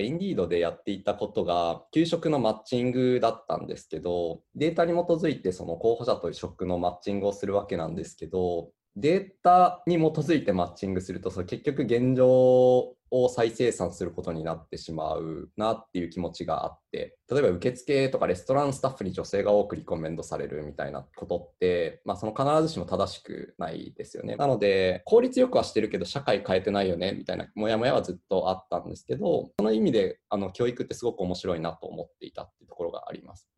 [0.00, 24.36] インディードでやっていたことが、給食のマッチングだったんですけど、データに基づいてその候補者と職のマッチングをするわけなんですけど、データに基づいてマッチングすると、それ結局現状を再生産することになってしまうなっていう気持ちがあって、例えば受付とかレストランスタッフに女性が多くリコメンドされるみたいなことって、まあ、その必ずしも正しくないですよね。
[24.36, 33.48] なので、効率よくはしてるけど、社会変えてないよねみたいなモヤモヤはずっとあったんですけど、その意味であの教育ってすごく面白いなと思っていたっていうところがあります。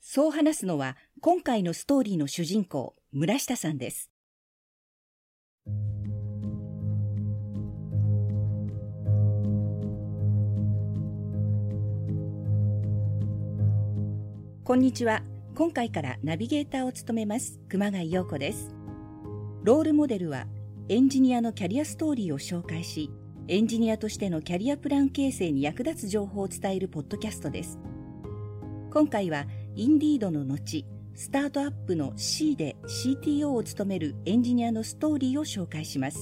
[0.00, 4.10] そう話すのは、今回のストーリーの主人公、村下さんです。
[14.64, 15.22] こんにちは。
[15.54, 18.74] 今回からナビゲーターを務めます熊谷陽子です。
[19.62, 20.46] ロールモデルは
[20.88, 23.10] エンジニアのキャリアストーリーを紹介し、
[23.46, 27.78] エンジニアとしてのキャリアプラン形成に役立つ情報を伝えるポッドキャストです。
[28.90, 29.44] 今回は
[29.76, 36.18] インディードの後、スタートアップの C で CTO を務めるエンジニアのストーリーを紹介します。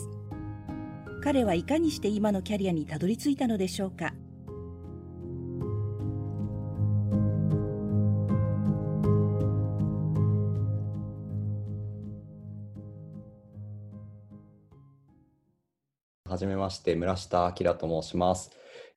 [1.22, 4.12] 彼はいかにして今のキャリアにたどり着いたのでしょうか？
[16.28, 18.50] はじめまして、村下明と申します。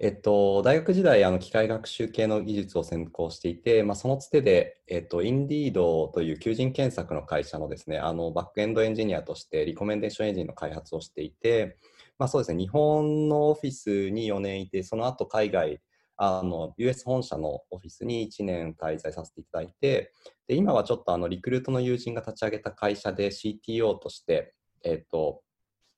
[0.03, 11.77] えっと、大学時代、あの機械学習系の技術を専攻していて、まあ、そのつてで、えっと、インディードという求人検索の会社のですね、あのバックエンドエンジニアとしてリコメンデーションエンジンの開発をしていて、
[12.19, 15.79] まあ、そうですね、日本のオフィスに4年いて、その後海外、
[16.17, 20.11] あの US 本社のオフィスに1年滞在させていただいて、
[20.49, 25.43] で今はちょっとあのリクルートの友人が立ち上げた会社で CTO として、えっと、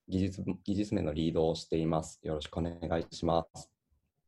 [0.08, 2.20] 技術技術面のリードをしています。
[2.22, 3.75] よろしくお願いします。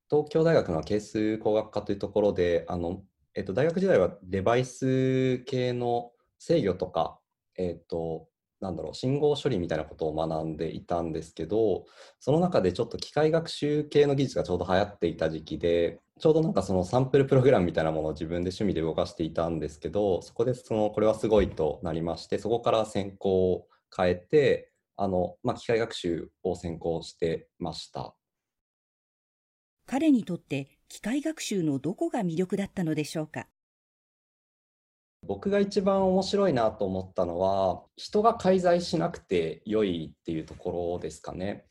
[0.10, 3.02] 東京大学の係数工学科というところで、あの
[3.34, 7.20] えっと、大学時代はデバイス系の制御とか、
[7.56, 8.28] えっと、
[8.60, 11.86] なんだろう信号処理みたいなことを学んでいたんですけど
[12.20, 28.17] その中でちょっと機械学習系の技術がちょうど流行っていた時期でちょうどなんかそのサンプルプログラムみたいなものを自分で趣味で動かしていたんですけどそこでそのこれはすごいとなりましてそこから専攻を変えてあの、まあ、機械学習を専攻してました。
[29.90, 33.48] 彼にとって機械学習のどこが魅力だったのでしょうか？
[35.26, 41.66] 僕が一番面白いなと思ったのは人が介在しなくて良いっていうところですかね。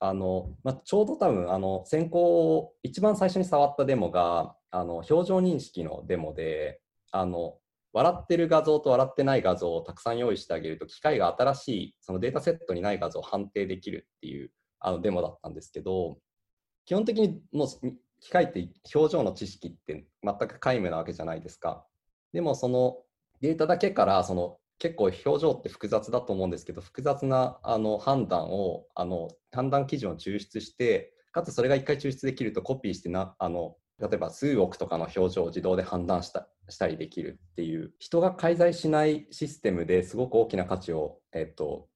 [0.00, 6.80] あのまあ、ちょうど多分あの先行一番最初に触ったデモがあの表情認識のデモで
[7.10, 7.54] あの
[7.94, 14.50] 笑ってる画像と笑ってない画像をたくさん用意してあげると機械が新しいそのデータセットにない画像を判定できるっていう
[14.80, 16.18] あのデモだったんですけど
[16.84, 17.68] 基本的にもう
[18.20, 21.86] 機械って表情の知識って全く皆無なわけじゃないですか。
[22.32, 22.98] でもその
[23.40, 41.88] データだけからその結構表情って複雑だと思うんですけど複雑なあの判断をあの判断基準を抽出してかつそれが1回抽出できるとコピーしてなあの例えば数億とかの表情を自動で判断したしたりできるっていう人が介在しないシステムですごく大きな価値を、えっと、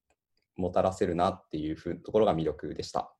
[0.55, 3.13] もたらせるなっていうところが魅力でした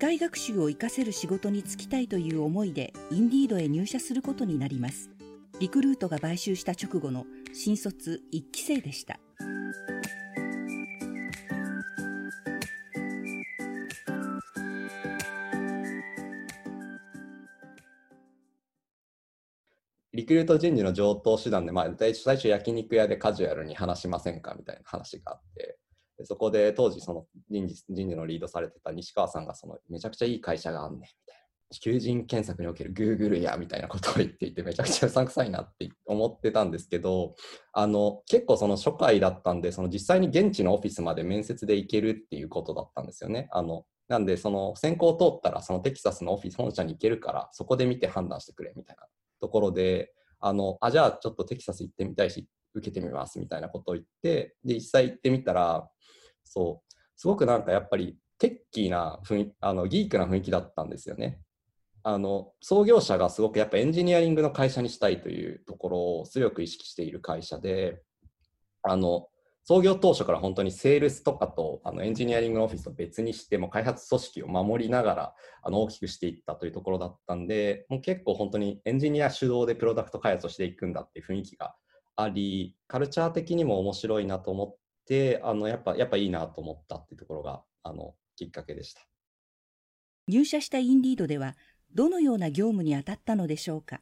[0.00, 5.10] 械学習を活かせる仕事に就きたいという思いでインディードへ入社することになります。
[5.60, 9.20] リクルートが買収した直後の新卒1期生でした。
[20.14, 25.78] リクルート人事の上等手段で、まあ、最初焼肉屋でカジュアルに話しませんかみたいな話があって、
[26.20, 31.40] でそこで当時その人事人事のリードされてた西川さんがそのめちゃくちゃいい会社があんねんみたいな。
[31.80, 37.36] 求人検索における Google やみたいなことを言っていてめちゃくちゃうさんくさいなって思ってたんですけど
[37.72, 43.48] あの結構その初回だったんでその実際に現地のオフィスまで面接で行けるっていうことだったんですよね。
[43.52, 49.06] あのなんでその選考通ったらそのテキサスのオフィス本社に行けるからそこで見て判断してくれみたいな
[49.40, 55.88] ところで、あの、あ、じゃあちょっとテキサス行ってみたいし、受けてみますみたいなことを言って、で、実際行ってみたら、
[56.50, 61.40] そう、すごくなんかやっぱりテッキーな雰囲あのギークな雰囲気だったんですよね。
[62.02, 68.00] あの創業者がすごくやっぱエンジニアリングの会社にしたいというところを強く意識している会社で
[68.82, 69.28] あの
[69.64, 81.74] 創業当初から本当にセールスとかとあのエンジニアリングのオフィスと別にしても開発組織を守りながらあの大きくしていったというところだったんでもう結構本当にエンジニア主導でプロダクト開発をしていくんだっていう雰囲気が
[82.16, 84.76] ありカルチャー的にも面白いなと思っ
[85.10, 89.02] てあのやっぱやっぱいいなと思ったっていうところがあのきっかけでした。
[90.28, 91.56] 入社したインディードでは、
[91.92, 94.00] どのような業務に当たったのでしょうか？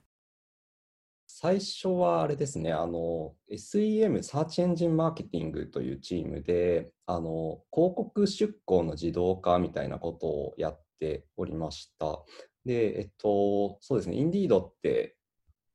[1.27, 12.25] 最初はあれですね、あの、SEM、サーチエンジンマーケティングというチームで、あの、広告出稿の自動化みたいなことをやっておりました。
[12.65, 15.18] で、えっと、そうですね、インディードって、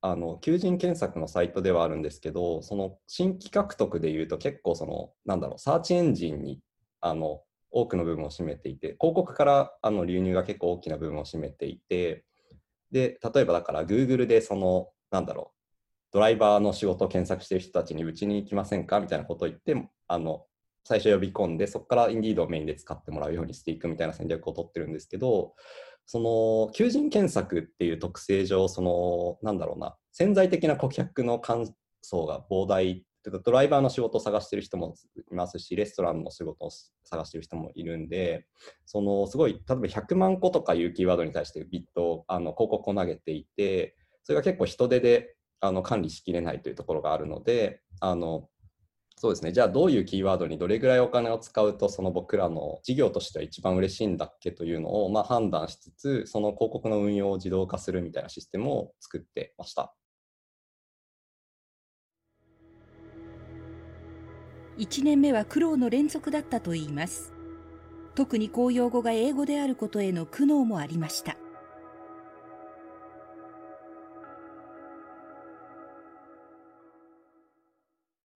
[0.06, 6.60] あの、求人検索のサイトではあるんですけど、その新規獲得でいうと結構その、なんだろう、サーチエンジンに、
[7.00, 7.42] あの、
[7.72, 12.26] 多くの部分を占めていて、広告からあの流入が結構大きな部分を占めていて、
[12.92, 15.58] で、例えばだから Google でその、なんだろう、
[16.12, 19.00] ドライバーの仕事を検索している人たちにうちに行きませんか？
[19.00, 20.46] みたいなことを言って、あの、
[20.84, 25.56] 最初呼び込んで、そこからインディードをメインで使ってもらうようにしていくみたいな戦略を取ってるんですけど、
[26.06, 34.96] その求人検索っていう特性上、その、なんだろうな、潜在的な顧客の感想が膨大というかドライバーの仕事を探してる人も
[35.32, 36.70] いますし、レストランの仕事を
[37.06, 38.46] 探してる人もいるんで、
[38.86, 48.50] そのすごい、例えば100万個とかいうキーワードに対してビット、あの広告を投げていて、それが結構人手であの管理しきれないというところがあるので、あの
[49.24, 59.96] そうですね、じゃあどういうキーワードにどれぐらいお金を使うと、その僕らの事業としては一番嬉しいんだっけというのを、まあ、判断しつつ、その広告の運用を自動化するみたいなシステムを作ってました。
[64.78, 67.32] 1年目は苦労の連続だったといいます。
[68.16, 71.38] 特に公用語が英語であることへの苦悩もありました。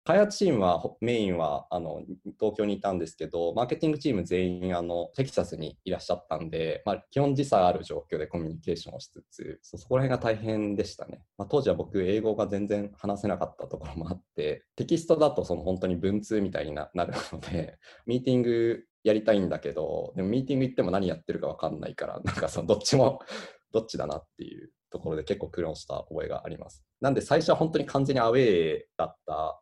[0.06, 2.00] 開発チームはメインはあの
[2.38, 11.22] 東京にいたんですけど、マーケティングチーム全員あのテキサスにいらっしゃったんで、まあ、基本時差ある状況でコミュニケーションをしつつ、そこら辺が大変でしたね。
[11.36, 17.76] まあ、当時は僕、英語が全然話せなかったところもあって、テキストだとその本当に文通みたいになるので、
[18.06, 23.18] ミーティングやりたいんだけど、でもミーティング行っても何やってるか分かんないから、なんかそのどっちも
[23.72, 26.84] どっちだなっていうところで結構苦労した覚えがあります。
[27.00, 29.60] なんで最初は本当に完全にアウェーだった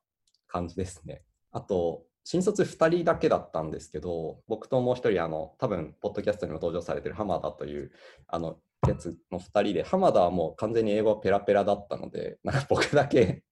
[0.54, 1.22] 感じですね。
[1.50, 7.90] あと、新卒2人だけだったんですけど、僕ともう1人、あの、多分、ポッドキャストにも登場されてる浜田という、
[8.28, 13.42] あの、やつの2人で、浜田はもう完全に英語ペラペラだったので、なんか僕だけ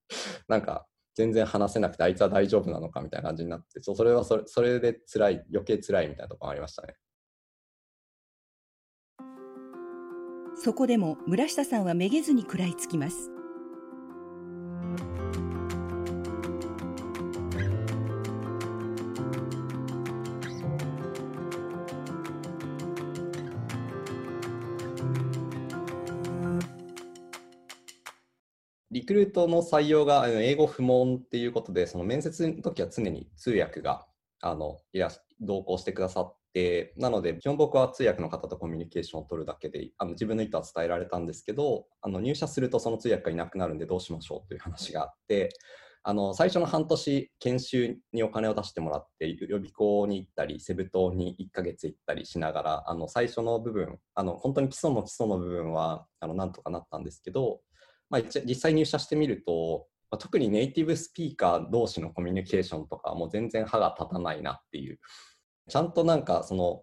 [0.49, 6.94] なんか、全然話せなくて、あいつは大丈夫なのかみたいな感じになって、そそれはそれそれで辛い、余計辛いみたいなところありましたね。
[10.55, 13.31] そこでも村下さんはめげずに食らいつきます。
[29.02, 34.06] リクルートの採用が英語不問っていうことで、その面接の時は常に通訳が
[34.40, 35.10] あのいら
[35.40, 45.48] 同行してくださって、なので、基本僕は通訳の方とコミュニケーションを取るだけで、あの自分の意図は伝えられたんですけど、あの入社するとその通訳がいなくなるんでどうしましょうという話があって、
[46.05, 57.62] あの最初の半年、研修にお金を出してもらって、予備校に行ったり、セブ島に1ヶ月行ったりしながら、あの最初の部分、あの本当に基礎の基礎の部分はあのなんとかなったんですけど、
[58.12, 65.00] まあ、実際入社してみると、まあ、特にネイティブスピーカー同士のコミュニケーションとかもう全然歯が立たないなっていう。
[65.66, 66.82] ちゃんとなんかその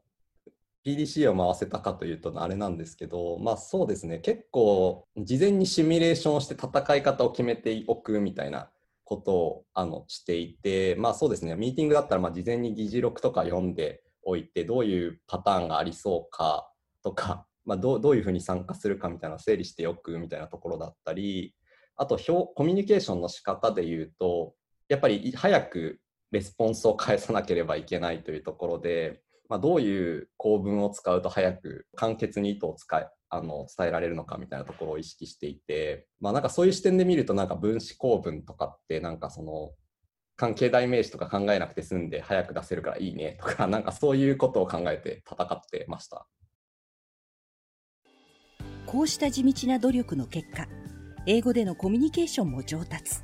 [0.83, 4.17] PDC を回せたかというとあれなんですけどまあそうですね。
[4.17, 8.71] 結構事前にシミュレーションをして戦い方を決めておくみたいな
[9.03, 11.55] ことをあのしていてまあそうですね。
[11.55, 16.71] ミーティングだったらまあ事前に議事録とか読んでおいてどういうパターンがありそうか
[17.03, 21.53] とかまあ、どどういうふうに参加するかみたいな整理しておくみたいなところだったり
[21.95, 24.55] あと表コミュニケーションの仕方で言うと
[24.87, 25.99] やっぱり早く
[26.31, 39.69] レスポンスを返さなければいけないというところで、まあ、どういう構文を使うと早く簡潔に意図を使いあの伝えられるのかみたいなところを意識していて、まあ、なんかそういう視点で見るとなんか分子構文とかってなんかその
[40.37, 46.25] 関係代名詞とか考えなくて済んで早く出せるからいいねとかなんかそういうことを考えて戦ってました。
[48.91, 50.67] こうした地道な努力の結果
[51.27, 53.17] 英語でのコミュニケーションも上達。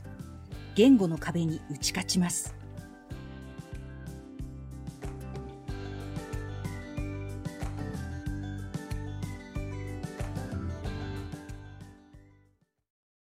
[0.75, 2.53] 言語の壁に打ち勝ちます。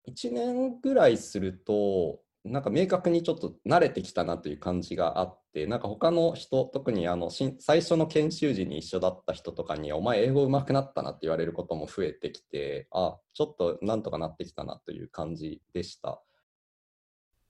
[0.08, 16.22] 1年ぐらいするとなんか明確にちょっと慣れてきたなという感じがあって、なんか他の人、特にあの最初の研修時に一緒だった人とかに、お前英語上手くなったなって言われることも増えてきて、あ、ちょっとなんとかなってきたなという感じでした。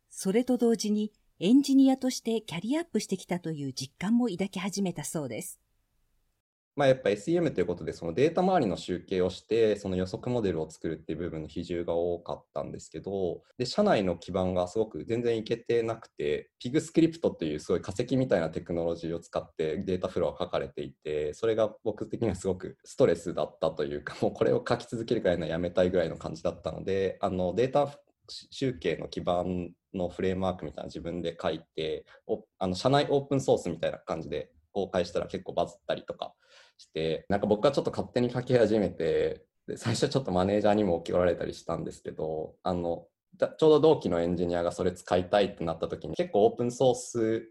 [0.09, 5.61] それと同時にエンジニアとしてキャリアアップしてきたという実感も抱き始めたそうです。
[6.76, 27.88] まあ、やっぱ SEM ということで、そのデータ周りの集計をして、その予測モデルを作るっていう部分の比重が多かったんですけど、で、社内の基盤がすごく全然いけてなくて、ピグスクリプトっていうすごい化石みたいなテクノロジーを使ってデータフローが書かれていて、それが僕的にはすごくストレスだったというか、もうこれを書き続けるくらいのやめたいぐらいの感じだったので、あのデータ
[28.28, 32.06] 集計の基盤のフレームワークみたいな自分で書いて、
[32.58, 36.34] あの社内オープンソースみたいな感じで公開したら結構バズったりとか
[36.78, 43.06] して、なんか僕はちょっと勝手に書き始めて、で最初ちょっとマネージャーにも怒られたりしたんですけど、あの
[43.38, 47.48] ちょうど同期のエンジニアがそれ使いたいってなった時に結構オープンソース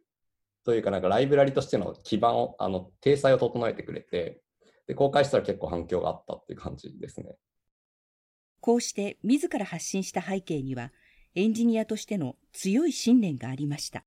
[0.65, 4.41] というかなんかライブラリとしての基盤をあの体裁を整えてくれて
[4.88, 7.35] で公開したら結構反響があったっていう感じですね。
[8.61, 10.91] こうして自ら発信した背景には
[11.35, 14.03] エンジニアとしての強い信念がありました。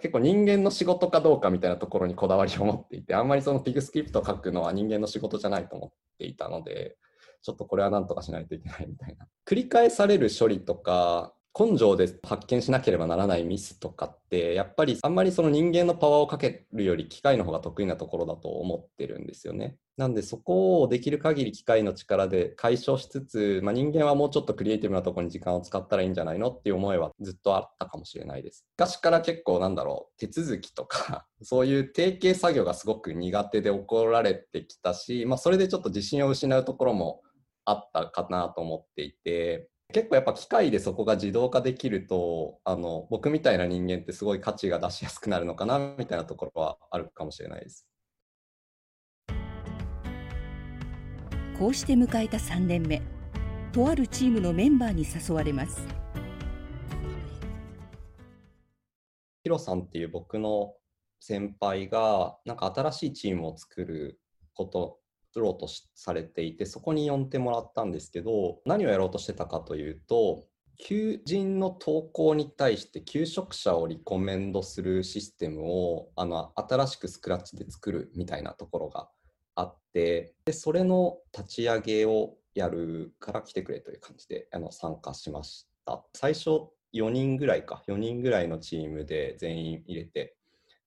[0.00, 6.96] 結構人間の仕事かどうかみたいなところにこだわりを持っていて、あんまりそのピグスクリプトを書くのは人間の仕事じゃないと思っていたので、
[7.42, 9.26] ちょっとこれは何とかしないといけないみたいな。
[9.46, 19.78] 繰り返される処理とか、根性で発見しなければならないミスとかってやっぱりあんまりその人間のパワーをかけるより機械の方が得意なところだと思ってるんですよね。
[19.96, 28.66] なんでそこをできる限り機械の力で解消しつつ、まあ、人間はもうちょっとクリエイティブなところに時間を使ったらいいんじゃないのっていう思いはずっとあったかもしれないです。
[28.76, 37.22] 昔から結構なんだろう手続きとか そういう定型作業がすごく苦手で怒られてきたし、まあ、それでちょっと自信を失うところも
[37.64, 47.86] あったかなと思っていて結構やっぱ機械でそこが自動化できるとあの僕みたいな人間ってすごい価値が出しやすくなるのかなみたいなところはあるかもしれないです。
[51.58, 53.00] こうして迎えた3年目。
[53.72, 55.80] とあるチームのメンバーに誘われます。
[59.42, 60.74] ヒロさんっていう僕の
[61.18, 64.20] 先輩がなんか新しいチームを作る
[64.52, 64.98] こと
[65.32, 70.44] 作ろうとされていてそこに呼んでもらったんですけど何をやろうとしてたかというと
[70.78, 79.08] 求人の投稿に対して求職者をリコメンドするシステムをあの新しくスクラッチで作るみたいなところが
[79.56, 86.04] あってでそれの立ち上げをやるから来てくれという感じであの参加しました。
[86.14, 90.36] 最初4人ぐらいか4人ぐらいのチームで全員入れて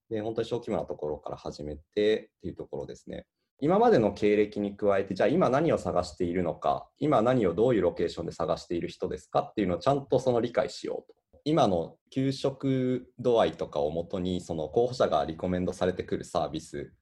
[0.08, 3.26] で本当に小規模なところから始めてっていうところですね。
[3.62, 9.40] 今までの経歴に加えて、じゃあ今何を探しているのか、今何をどういうロケーションで探している人ですか？
[9.40, 11.14] っていうのをちゃんとその理解しようと。
[11.44, 16.92] 今の給食度合いとかをもとに、その候補者がリコメンドされてくるサービス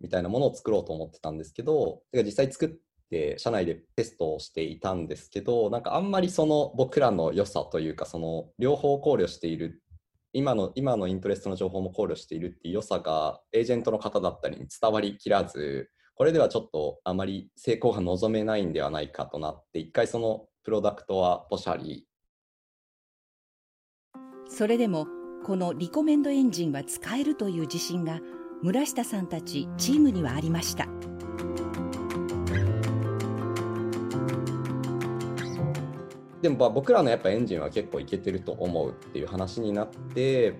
[0.00, 2.68] みたいなものを作ろうと思ってたんですけど、実際作っ
[3.10, 9.82] て社内でテストをしていたんですけど、なんかあんまりその僕らの良さというか、その両方考慮している
[10.32, 22.06] 今の今のイントレストの情報も考慮しているっていう良さがエージェントの方だったりに伝わりきらずこれではちょっとあまり成功が望めないんではないかとなって一回そのプロダクトはポシャリ。
[24.46, 25.06] それでも
[25.44, 28.20] このリコメンドエンジンは使えるという自信が
[28.62, 30.86] 村下さんたちチームにはありました。
[36.42, 40.54] でも僕らのやっぱエンジンは結構いけてると思うっていう話になって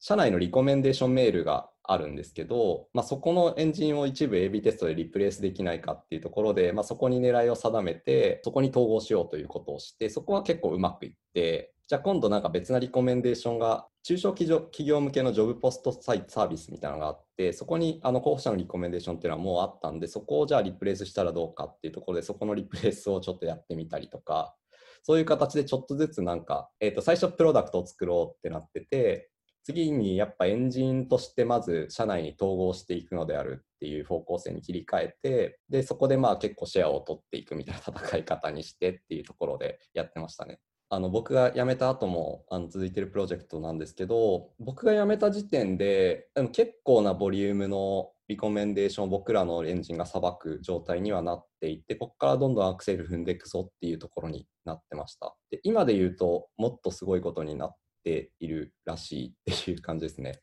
[0.00, 24.54] 社内のリコメンデーションメールがあるんですけど、まあ、そこのエンジンを一部 AB テストでリプレイスできないかっていうところで、まあ、そこに狙いを定めて、そこに統合しようということをして、そこは結構うまくいって、じゃあ今度なんか別なリコメンデーションが、中小企業向けのジョブポストサイサービスみたいなのがあって、そこにあの候補者のリコメンデーションっていうのはもうあったんで、そこをじゃあリプレイスしたらどうかっていうところで、そこのリプレイスをちょっとやってみたりとか、
[25.02, 29.28] そういう形でちょっとずつなんか、えー、と最初プロダクトを作ろうってなってて、
[29.62, 40.60] 次にやっぱエンジンとしてまず社内に統合していくのであるっていう方向性に切り替えてでそこでまあ結構シェアを取っていくみたいな戦い方にしてっていうところでやってましたね。
[40.90, 60.40] あの僕が辞めた後もあの続いてるプロジェクトなんですけど僕が辞めた時点ででも結構なボリュームのリコメンデーションを僕らのエンジンがさばく状態にはなっていてここからどんどんアクセル踏んでいくぞっていうところになってましたで今で言うともっとすごいことになっているらしいっていう感じですね。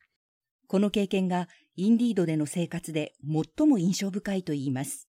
[0.68, 5.08] この経験がインディードでの生活で最も印象深いと言います。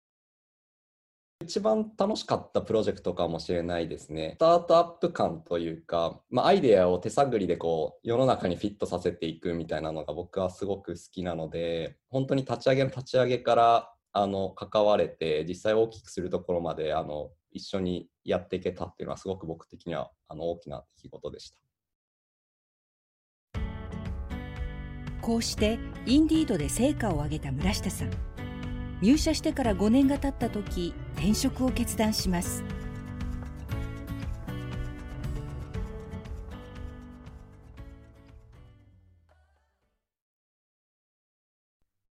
[1.42, 4.32] 一番楽しかったプロジェクトかもしれないですね。
[4.36, 21.58] スタートアップ感というか、まあ、アイデアを手探りでこう世の中にフィットさせていくみたいなのが僕はすごく好きなので、本当に立ち上げの立ち上げからあの関われて、実際大きくするところまであの一緒にやっていけたっていうのはすごく僕的にはあの大きな出来事でした。
[25.20, 28.10] こうしてインディードで成果を上げた村下さん
[29.02, 32.62] 入社してから5年が経った時転職を決断します。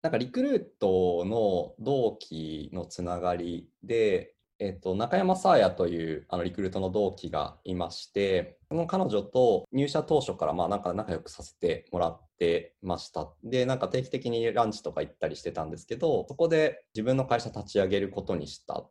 [0.01, 13.31] なんかリクルートの同期のつながりで、えっと、中山沙耶というあのリクルートの同期がいまして、その彼女と入社当初からまあなんか仲良くさせてもらってました。
[13.43, 18.83] で、なんか定期的にランチとか行ったりしてたんですけど、そこで自分の会社立ち上げることにした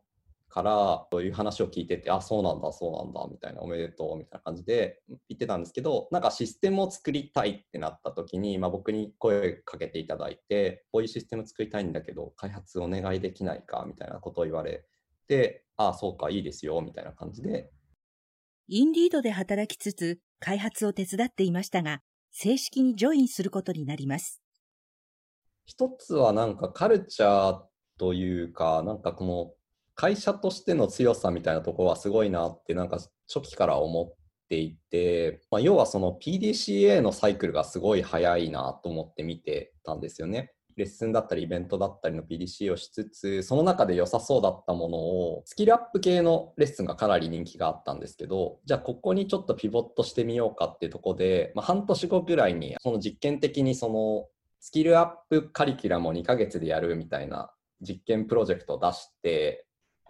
[0.47, 14.85] からそういう話を聞いてて、あ、そうなんだ、そうなんだ、みたいな、おめでとう、みたいな感じで言ってたんですけど、なんかシステムを作りたいってなった時に、まあ、僕に声かけていただいて、こういうシステム作りたいんだけど、開発お願いできないか、みたいなことを言われ
[15.27, 17.69] て、ああ、そうか、いいですよ、みたいな感じで。
[18.69, 22.01] インディードで働きつつ、開発を手伝っていましたが、
[22.31, 24.41] 正式にジョインすることになります。
[25.65, 27.61] 一つはなんかカルチャー
[27.97, 29.53] というか、なんかこの
[29.95, 32.99] 会社としての強さみたいなところはすごいなってなんか
[33.31, 34.15] 初期から思っ
[34.49, 40.53] ていて、まあ、要はその PDCA のサイクルがすごい早いなと思って見てたんですよね。
[40.75, 54.27] レッスンだったりイベントだったりの PDC をしつつその中で良さそうだったものをスキルアップ系のレッスンがかなり人気があったんですけどじゃあここにちょっとピボットしてみようかっていうとこで、まあ、半年後ぐらいにその実験的にその
[54.59, 57.51] スキルアップカリキュラムを2ヶ月でやるみたいな
[57.81, 59.65] 実験プロジェクトを出して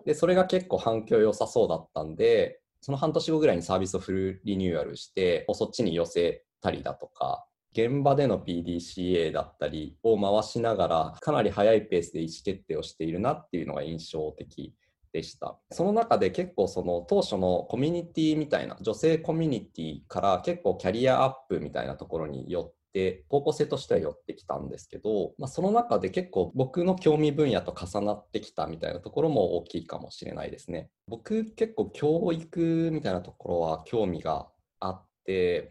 [0.06, 14.74] で、それが結構反響良さそうだったんで、その半年後ぐらいにサービスをフルリニューアルして、そっちに寄せたりだとか、現場での PDCA だったりを回しながら、かなり速いペースで意思決定をしているなっていうのが印象的
[15.14, 15.58] でした。
[15.72, 30.90] その中で結構その当初のコミュニティみたいな、女性コミュニティから結構キャリアアップみたいなところによって、方向性としては寄ってきたんですけど、まあ、その中で結構僕の興味分野と重なってきたみたいなところも大きいかもしれないですね。
[31.08, 34.50] 僕結構教育みたいなところは興味が
[34.82, 35.11] あって、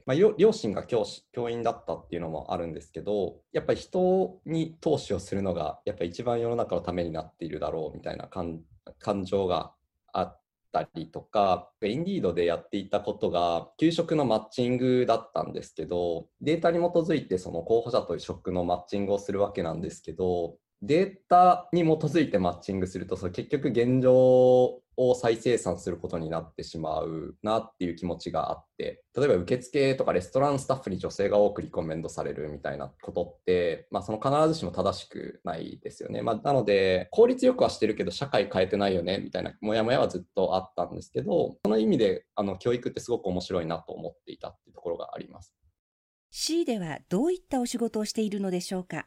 [0.07, 9.75] まあ、両親が教師教員だったっていうのもあるんですけどやっぱり人に投資をするのがやっぱ一番世の中のためになっているだろうみたいな感情が
[10.13, 10.41] あっ
[10.73, 36.23] たりとか、インディードでやっていたことが、給食のマッチングだったんですけど、データに基づいてその候補者と職のマッチングをするわけなんですけど、データに基づいてマッチングすると、そ結局現状を再生産することになってしまうなっていう気持ちがあって、例えば受付とかレストランスタッフに女性が多くリコメンドされるみたいなことって、まあ、その必ずしも正しくないですよね。
[36.23, 45.55] まあ、なので、効率よくはしてるけど、社会変えてないよねみたいなモヤモヤはずっとあったんですけど、その意味であの教育ってすごく面白いなと思っていたっていうところがあります。
[46.31, 49.07] C ではどういったお仕事をしているのでしょうか？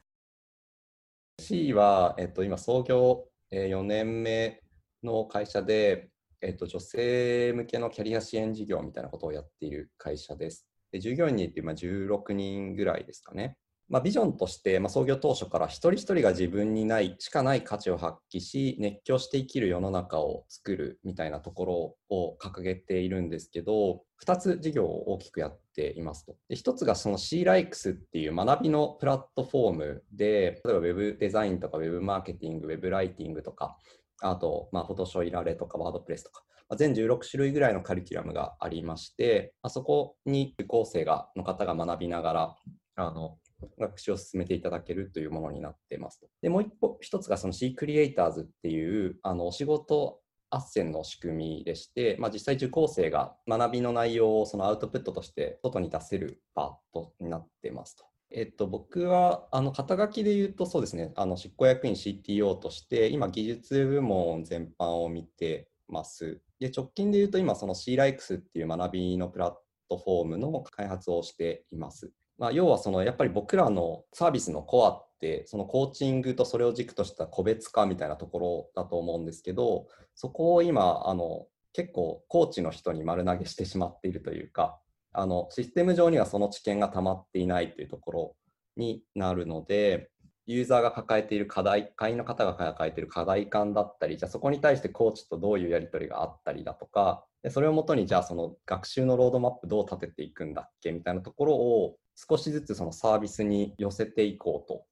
[1.39, 4.61] C は、えっと、今創業4年目
[5.03, 6.09] の会社で、
[6.41, 10.67] えっと、女性向けのキャリア支援事業みたいなことをやっている会社です。
[10.91, 13.57] で従業員にって今16人ぐらいですかね。
[13.93, 26.35] まあ、ビジョンとして、まあ、創業当初から一人一人が自分にないしかない価値を発揮し熱狂して生きる世の中を作るみたいなところを掲げているんですけど2つ事業を大きくやっていますと。
[26.49, 33.77] で1つがその C-Likes っていう学びのプラットフォームで例えば Web デザインとか Web マーケティング Web ライティングとか
[34.23, 36.41] あと、まあ、フォトショーいられとかワードプレスとか
[36.77, 42.55] 全16種類ぐらいのカリキュラムがありまして、あそこに受講生がの方が学びながら
[42.95, 43.37] あの
[43.77, 46.27] 学習を進めていただけるというものになってますと。
[46.41, 50.19] で、もう一歩、一つがその C クリエイターズっていうあのお仕事
[50.53, 58.05] 斡旋の仕組みでして、まあ、実際受講生が学びの内容をそのアウトプットとして外に出せる場となってますと。
[58.35, 66.41] えっと、僕はあの肩書きで言うとそうですね、あの執行役員 CTO として今技術部門全般を見てます。
[66.59, 69.53] で直近で言うと今その C-Likes っていう学びのプラッ
[69.89, 72.11] トフォームの開発をしています。
[72.43, 84.77] まあ、要はそのやっぱり僕らのサービスのコアってそのコーチングとそれを軸とした個別化みたいなところだと思うんですけどそこを今あの結構コーチの人に丸投げしてしまっているというか
[85.13, 88.35] あのシステム上にはその知見が溜まっていないというところ
[88.75, 90.09] になるので
[90.45, 104.85] ユーザーが抱えている課題会員の方が抱えている課題感だったりじゃあそこに対してコーチとどういうやり取りがあったりだとかでそれをもとにじゃあその学習のロードマップどう立てていくんだっけみたいなところを少しずつそのサービスに寄せていこうと。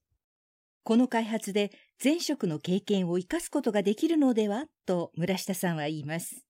[0.84, 1.70] この開発で
[2.02, 6.44] 前職の経験を生かすことができるのではと村下さんは言います。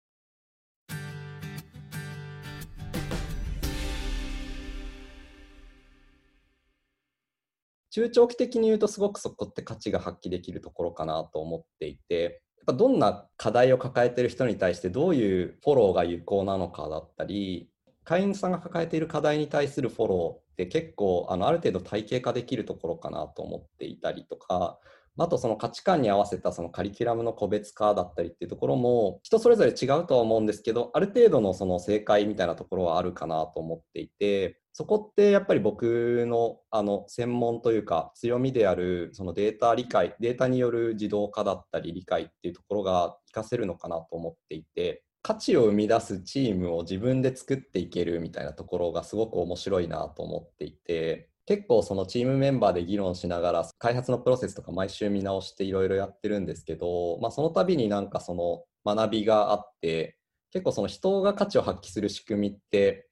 [7.92, 12.32] 中長期的に言うとすごくそこって価値が発揮できるところかなと思っていて、やっ
[12.66, 17.68] ぱどんな課題を抱えている人に対してどういうフォローが有効なのかだったり、
[18.02, 24.78] 会員さんが抱えている課題に対するフォローって結構あのある程度体系化できるところかなと思っていたりとか、
[25.18, 60.16] あとその価値観に合わせたそのカリキュラムの個別化だったりっていうところも人それぞれ違うとは思うんですけどある程度のその正解みたいなところはあるかなと思っていてそこってやっぱり僕のあの専門というか強みであるそのデータ理解データによる自動化だったり理解っていうところが活かせるのかなと思っていて価値を生み出すチームを自分で作っていけるみたいなところがすごく面白いなと思っていて結構そのチームメンバーで議論しながら開発のプロセスとか毎週見直していろいろやってるんですけど、まあ、その度になんかその学びがあって
[60.52, 63.08] 結構その人が価値を発揮する仕組みって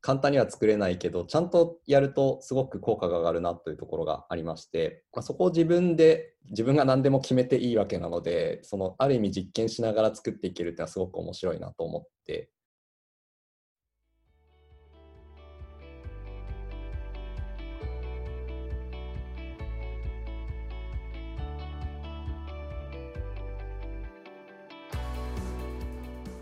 [0.00, 12.50] 簡単には作れないけどちゃんとやるとすごく効果が上がるなというところがありまして、まあ、そこを自分で自分が何でも決めていいわけなのでそのある意味実験しながら作っていけるっていうのはすごく面白いなと思って。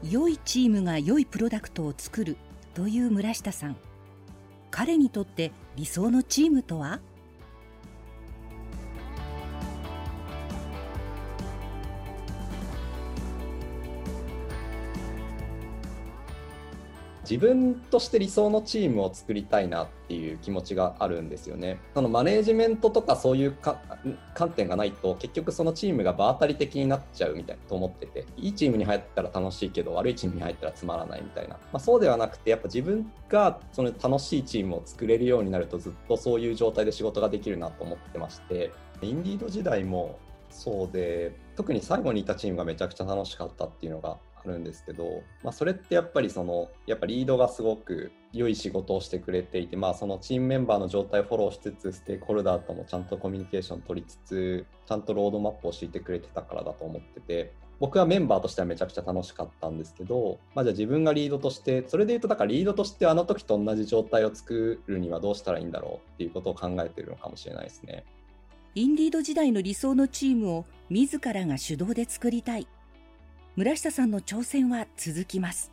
[0.09, 2.37] 良いチームが良いプロダクトを作る。
[2.77, 3.77] という村下さん。
[4.71, 7.01] 彼にとって理想のチームとは？
[17.29, 21.81] 自分として理想のチームを作りたいなっていう気持ちがあるんですよね。
[21.93, 23.57] そのマネージメントとかそういう
[24.35, 38.71] 観点がないと結局そのチームが場当たり的になっちゃうみたいなと思ってていいチームに入ったら楽しいけど悪いチームに入ったらつまらないみたいな、まあ、そうではなくてやっぱ自分がその楽しいチームを作れるようになるとずっとそういう状態で仕事ができるなと思ってまして
[39.03, 40.19] インディード時代も
[40.51, 68.05] そうで特に最後にいたチームがめちゃくちゃ楽しかったっていうのがるんですけど、まあ、それってやっぱりそのやっぱリードがすごく良い仕事をしてくれていて、まあ、そのチームメンバーの状態をフォローしつつステークホルダーともちゃんとコミュニケーション取りつつちゃんとロードマップを敷いてくれてたからだと思ってて僕はメンバーとしてはめちゃくちゃ楽しかったんですけど、まあ、じゃあ自分がリードとしてそれで言うとだからリードとしてあの時と同じ状態を作るにはどうしたらいいんだろうっていうことを考えてるのかもしれないですね。
[68.75, 72.69] インディード時代の理想のチームを自らが主導で作りたい
[73.57, 75.73] 村下さんの挑戦は続きます。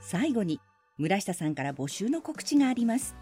[0.00, 0.58] 最後に
[0.96, 3.14] 村下さんから募集の告知があります。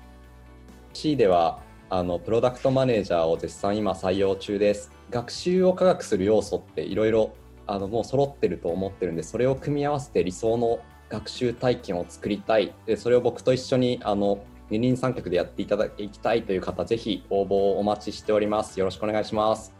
[0.92, 1.58] C では
[1.90, 4.92] あのプロダクトマネージャーを絶賛今採用中です。
[5.10, 7.34] 学習を科学する要素っていろいろ
[7.66, 12.72] あのもう揃ってると思ってるんでそれを組み合わせて理想の学習体験を作りたい。
[12.86, 18.80] でそれを僕と一緒にあの二人三脚でやっていただきたいという方、ぜひ応募をお待ちしております。
[18.80, 19.72] よろしくお願いします。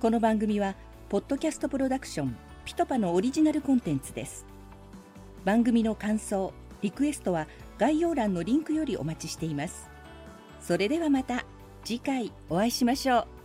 [0.00, 0.74] この番組は、
[1.10, 4.46] ポッドキャストプロダクション、ピトパのオリジナルコンテンツです。
[5.44, 7.46] 番組の感想、リクエストは
[7.78, 9.90] 概要欄のリンクよりお待ちしています。
[10.60, 11.44] それではまた
[11.84, 13.41] 次回お会いしましょう。